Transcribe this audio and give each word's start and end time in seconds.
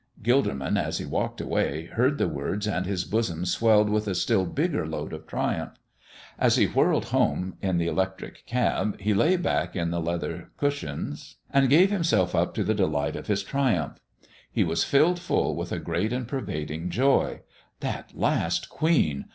Gilderman, 0.23 0.77
as 0.83 0.97
he 0.97 1.05
walked 1.05 1.39
away, 1.39 1.85
heard 1.85 2.17
the 2.17 2.27
words 2.27 2.65
and 2.67 2.87
his 2.87 3.05
bosom 3.05 3.45
swelled 3.45 3.87
with 3.87 4.07
a 4.07 4.15
still 4.15 4.47
bigger 4.47 4.87
load 4.87 5.13
of 5.13 5.27
triumph. 5.27 5.73
As 6.39 6.55
he 6.55 6.65
whirled 6.65 7.05
home 7.13 7.53
in 7.61 7.77
the 7.77 7.85
electric 7.85 8.43
cab 8.47 8.99
he 8.99 9.13
lay 9.13 9.37
back 9.37 9.75
in 9.75 9.91
the 9.91 10.01
leather 10.01 10.49
cushions 10.57 11.35
and 11.51 11.69
gave 11.69 11.91
himself 11.91 12.33
up 12.33 12.55
to 12.55 12.63
the 12.63 12.73
delight 12.73 13.15
of 13.15 13.27
his 13.27 13.43
triumph. 13.43 13.99
He 14.51 14.63
was 14.63 14.83
filled 14.83 15.19
full 15.19 15.55
with 15.55 15.71
a 15.71 15.77
great 15.77 16.11
and 16.11 16.27
pervading 16.27 16.89
joy. 16.89 17.41
That 17.81 18.09
last 18.17 18.69
queen! 18.69 19.25